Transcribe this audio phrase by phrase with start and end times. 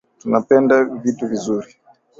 [0.19, 1.69] Tunapenda vitu vizuri